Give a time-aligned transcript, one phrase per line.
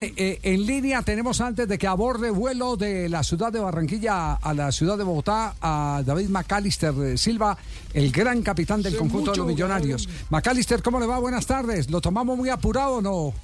[0.00, 4.54] Eh, en línea tenemos antes de que aborde vuelo de la ciudad de Barranquilla a
[4.54, 7.58] la ciudad de Bogotá a David McAllister Silva,
[7.92, 10.08] el gran capitán del conjunto de los millonarios.
[10.30, 11.18] McAllister, ¿cómo le va?
[11.18, 11.90] Buenas tardes.
[11.90, 13.34] ¿Lo tomamos muy apurado o no?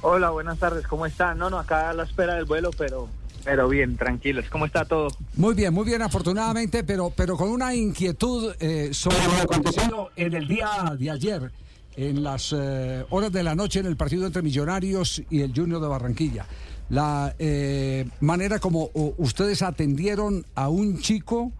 [0.00, 0.86] Hola, buenas tardes.
[0.86, 1.34] ¿Cómo está?
[1.34, 3.10] No, no, acá a la espera del vuelo, pero
[3.44, 4.46] pero bien, tranquilos.
[4.48, 5.08] ¿Cómo está todo?
[5.34, 10.32] Muy bien, muy bien, afortunadamente, pero, pero con una inquietud eh, sobre lo acontecido en
[10.32, 11.52] el día de ayer
[11.96, 15.80] en las eh, horas de la noche en el partido entre Millonarios y el Junior
[15.80, 16.46] de Barranquilla.
[16.88, 21.52] La eh, manera como ustedes atendieron a un chico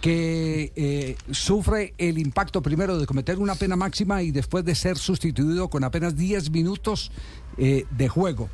[0.00, 4.98] que eh, sufre el impacto primero de cometer una pena máxima y después de ser
[4.98, 7.10] sustituido con apenas 10 minutos
[7.56, 8.48] de juego.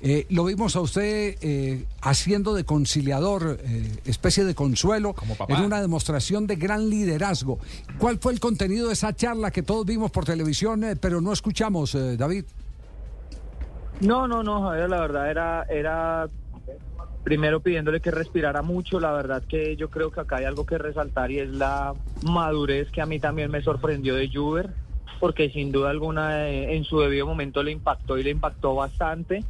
[0.00, 5.14] Eh, lo vimos a usted eh, haciendo de conciliador, eh, especie de consuelo,
[5.48, 7.58] en una demostración de gran liderazgo.
[7.98, 11.96] ¿Cuál fue el contenido de esa charla que todos vimos por televisión, pero no escuchamos,
[12.16, 12.44] David?
[14.00, 16.28] No, no, no, Javier, la verdad era, era
[17.24, 19.00] primero pidiéndole que respirara mucho.
[19.00, 22.88] La verdad que yo creo que acá hay algo que resaltar y es la madurez
[22.92, 24.70] que a mí también me sorprendió de Juber,
[25.18, 29.42] porque sin duda alguna en su debido momento le impactó y le impactó bastante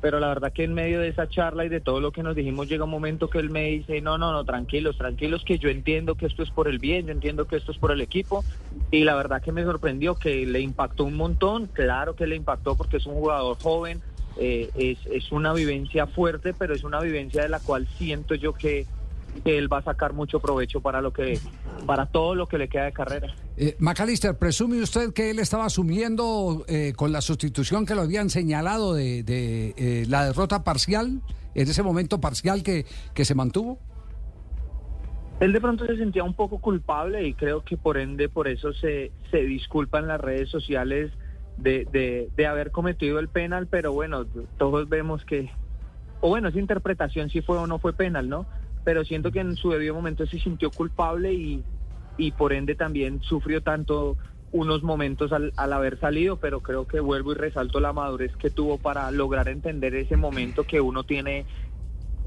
[0.00, 2.36] pero la verdad que en medio de esa charla y de todo lo que nos
[2.36, 5.68] dijimos llega un momento que él me dice, no, no, no, tranquilos, tranquilos, que yo
[5.68, 8.44] entiendo que esto es por el bien, yo entiendo que esto es por el equipo
[8.90, 12.76] y la verdad que me sorprendió que le impactó un montón, claro que le impactó
[12.76, 14.02] porque es un jugador joven,
[14.38, 18.52] eh, es, es una vivencia fuerte, pero es una vivencia de la cual siento yo
[18.52, 18.86] que
[19.44, 21.38] que él va a sacar mucho provecho para lo que
[21.84, 23.34] para todo lo que le queda de carrera.
[23.56, 28.30] Eh, Macalister, ¿presume usted que él estaba asumiendo eh, con la sustitución que lo habían
[28.30, 31.20] señalado de, eh, la derrota parcial,
[31.54, 33.78] en ese momento parcial que, que se mantuvo?
[35.40, 38.72] Él de pronto se sentía un poco culpable y creo que por ende por eso
[38.72, 41.12] se, se disculpa en las redes sociales
[41.58, 44.26] de, de, de haber cometido el penal, pero bueno,
[44.58, 45.50] todos vemos que,
[46.20, 48.46] o bueno, esa interpretación si fue o no fue penal, ¿no?
[48.86, 51.64] Pero siento que en su debido momento se sintió culpable y,
[52.16, 54.16] y por ende también sufrió tanto
[54.52, 58.78] unos momentos al, haber salido, pero creo que vuelvo y resalto la madurez que tuvo
[58.78, 61.46] para lograr entender ese momento que uno tiene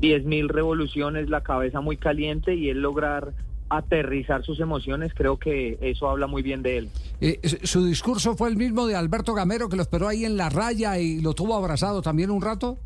[0.01, 3.31] 10.000 revoluciones, la cabeza muy caliente y él lograr
[3.69, 6.89] aterrizar sus emociones, creo que eso habla muy bien de él.
[7.21, 10.49] Eh, ¿Su discurso fue el mismo de Alberto Gamero que lo esperó ahí en la
[10.49, 12.79] raya y lo tuvo abrazado también un rato?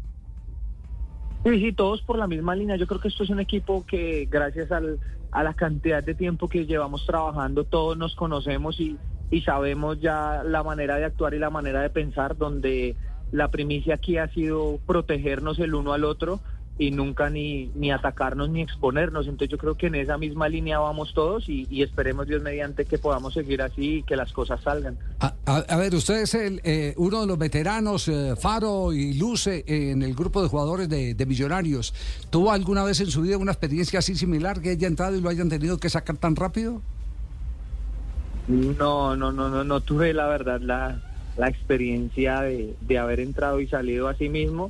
[1.44, 2.78] Sí, sí, todos por la misma línea.
[2.78, 5.00] Yo creo que esto es un equipo que gracias al,
[5.32, 8.98] a la cantidad de tiempo que llevamos trabajando, todos nos conocemos y,
[9.30, 12.96] y sabemos ya la manera de actuar y la manera de pensar, donde
[13.32, 16.42] la primicia aquí ha sido protegernos el uno al otro
[16.78, 19.28] y nunca ni, ni atacarnos ni exponernos.
[19.28, 22.98] Entonces yo creo que en esa misma línea vamos todos y, esperemos Dios mediante que
[22.98, 24.98] podamos seguir así y que las cosas salgan.
[25.20, 30.02] A, ver, usted es el, eh, uno de los veteranos, eh, Faro y Luce, en
[30.02, 31.94] el grupo de jugadores de, Millonarios.
[32.30, 35.30] ¿Tuvo alguna vez en su vida una experiencia así similar que haya entrado y lo
[35.30, 36.82] hayan tenido que sacar tan rápido?
[38.48, 41.02] No, no, no, no, no tuve la verdad la,
[41.38, 44.70] la experiencia de, de haber entrado y salido así mismo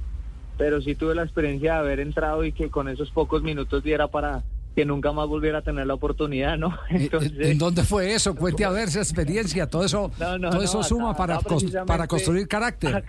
[0.57, 4.07] pero sí tuve la experiencia de haber entrado y que con esos pocos minutos diera
[4.07, 4.43] para
[4.75, 6.77] que nunca más volviera a tener la oportunidad, ¿no?
[6.89, 7.09] Eh,
[7.39, 8.35] ¿En dónde fue eso?
[8.35, 11.39] Cuente a ver esa experiencia, todo eso, todo eso suma para,
[11.85, 13.03] para construir carácter.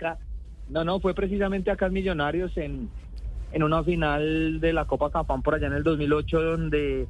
[0.69, 2.89] no, no, fue precisamente acá en Millonarios en,
[3.51, 7.07] en una final de la Copa Capán por allá en el 2008 donde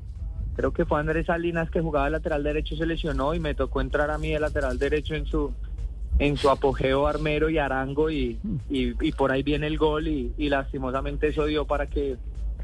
[0.56, 3.82] creo que fue Andrés Salinas que jugaba de lateral derecho se lesionó y me tocó
[3.82, 5.54] entrar a mí de lateral derecho en su
[6.20, 8.40] en su apogeo Armero y Arango y,
[8.70, 12.16] y, por ahí viene el gol y, lastimosamente eso dio para que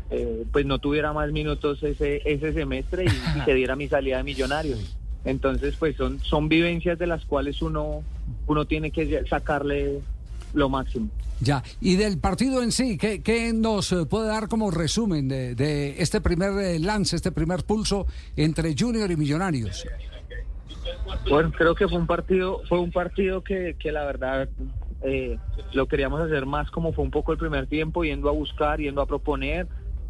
[0.09, 4.23] eh, pues no tuviera más minutos ese, ese semestre y, se diera mi salida de
[4.23, 4.97] millonarios.
[5.25, 8.03] Entonces pues son, son vivencias de las cuales uno,
[8.47, 9.99] uno tiene que sacarle
[10.53, 11.09] lo máximo.
[11.41, 15.95] Ya, y del partido en sí, ¿qué, qué nos puede dar como resumen de, de
[15.99, 19.85] este primer eh, lance, este primer pulso entre Junior y Millonarios?
[21.29, 24.49] Bueno, creo que fue un partido, fue un partido que, que la verdad
[25.01, 25.39] eh,
[25.73, 29.01] lo queríamos hacer más como fue un poco el primer tiempo, yendo a buscar, yendo
[29.01, 29.67] a proponer.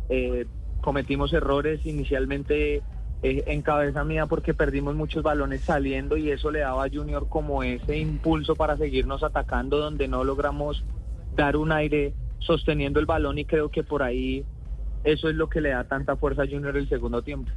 [0.10, 0.48] Eh,
[0.82, 2.84] cometimos errores inicialmente
[3.24, 7.28] eh, en cabeza mía porque perdimos muchos balones saliendo y eso le daba a Junior
[7.30, 10.84] como ese impulso para seguirnos atacando donde no logramos
[11.30, 14.46] dar un aire sosteniendo el balón y creo que por ahí
[15.04, 17.52] eso es lo que le da tanta fuerza a Junior el segundo tiempo.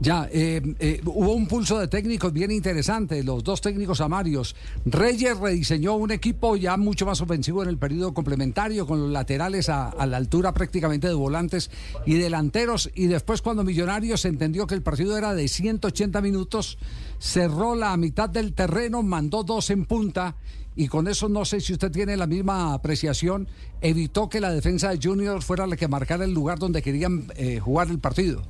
[0.00, 4.54] Ya, eh, eh, hubo un pulso de técnicos bien interesante, los dos técnicos amarios.
[4.84, 9.68] Reyes rediseñó un equipo ya mucho más ofensivo en el periodo complementario, con los laterales
[9.68, 11.72] a, la altura prácticamente de volantes
[12.06, 12.90] y delanteros.
[12.94, 16.78] Y después cuando Millonarios entendió que el partido era de 180 minutos,
[17.18, 20.36] cerró la mitad del terreno, mandó dos en punta
[20.76, 23.48] y con eso no sé si usted tiene la misma apreciación,
[23.80, 27.58] evitó que la defensa de Junior fuera la que marcara el lugar donde querían eh,
[27.58, 28.44] jugar el partido.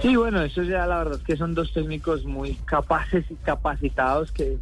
[0.00, 4.30] Sí, bueno, eso ya la verdad es que son dos técnicos muy capaces y capacitados
[4.30, 4.58] que,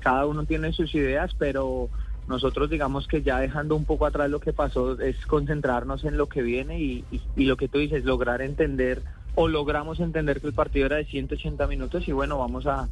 [0.00, 1.88] cada uno tiene sus ideas, pero
[2.28, 6.26] nosotros digamos que ya dejando un poco atrás lo que pasó es concentrarnos en lo
[6.26, 7.04] que viene y,
[7.36, 9.00] lo que tú dices, lograr entender
[9.34, 12.88] o logramos entender que el partido era de 180 minutos y bueno, vamos a,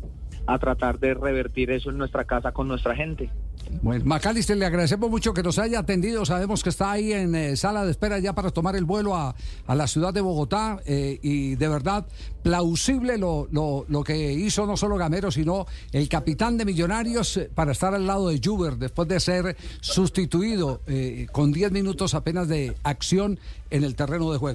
[0.47, 3.29] a tratar de revertir eso en nuestra casa con nuestra gente.
[3.83, 6.25] Bueno, Macalister, le agradecemos mucho que nos haya atendido.
[6.25, 9.35] Sabemos que está ahí en eh, sala de espera ya para tomar el vuelo a,
[9.67, 10.81] a la ciudad de Bogotá.
[10.87, 12.07] Eh, y de verdad,
[12.43, 17.51] plausible lo, lo, lo, que hizo no solo Gamero, sino el capitán de Millonarios eh,
[17.55, 20.81] para estar al lado de Juber después de ser sustituido
[21.33, 23.39] con 10 minutos apenas de acción
[23.71, 24.55] en el terreno de juego.